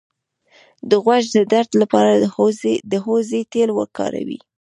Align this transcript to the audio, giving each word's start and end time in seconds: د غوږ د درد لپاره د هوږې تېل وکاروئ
د 0.89 0.91
غوږ 1.03 1.23
د 1.35 1.37
درد 1.53 1.71
لپاره 1.81 2.11
د 2.91 2.93
هوږې 3.03 3.41
تېل 3.53 3.69
وکاروئ 3.79 4.37